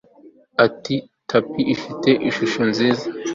[0.65, 0.95] Iyi
[1.29, 3.05] tapi ifite ishusho nziza